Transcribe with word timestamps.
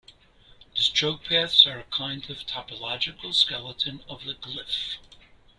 The 0.75 0.81
stroke 0.81 1.25
paths 1.25 1.67
are 1.67 1.77
a 1.77 1.83
kind 1.95 2.27
of 2.31 2.37
topological 2.47 3.35
skeleton 3.35 4.03
of 4.09 4.25
the 4.25 4.33
glyph. 4.33 4.97